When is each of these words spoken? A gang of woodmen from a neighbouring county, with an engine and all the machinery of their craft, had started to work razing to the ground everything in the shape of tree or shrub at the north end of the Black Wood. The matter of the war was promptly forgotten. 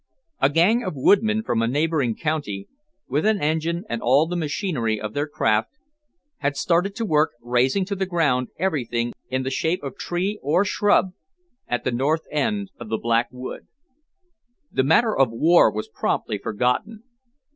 A 0.39 0.49
gang 0.49 0.81
of 0.83 0.95
woodmen 0.95 1.43
from 1.43 1.61
a 1.61 1.67
neighbouring 1.67 2.15
county, 2.15 2.67
with 3.07 3.23
an 3.23 3.39
engine 3.39 3.83
and 3.87 4.01
all 4.01 4.25
the 4.25 4.35
machinery 4.35 4.99
of 4.99 5.13
their 5.13 5.27
craft, 5.27 5.69
had 6.37 6.57
started 6.57 6.95
to 6.95 7.05
work 7.05 7.33
razing 7.39 7.85
to 7.85 7.95
the 7.95 8.07
ground 8.07 8.47
everything 8.57 9.13
in 9.29 9.43
the 9.43 9.51
shape 9.51 9.83
of 9.83 9.99
tree 9.99 10.39
or 10.41 10.65
shrub 10.65 11.11
at 11.67 11.83
the 11.83 11.91
north 11.91 12.23
end 12.31 12.71
of 12.79 12.89
the 12.89 12.97
Black 12.97 13.27
Wood. 13.29 13.67
The 14.71 14.81
matter 14.83 15.15
of 15.15 15.29
the 15.29 15.35
war 15.37 15.71
was 15.71 15.87
promptly 15.87 16.39
forgotten. 16.39 17.03